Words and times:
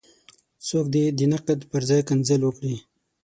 څوک 0.67 0.85
دې 0.93 1.05
د 1.17 1.19
نقد 1.33 1.59
پر 1.71 1.81
ځای 1.89 2.01
کنځل 2.09 2.41
وکړي. 2.43 2.75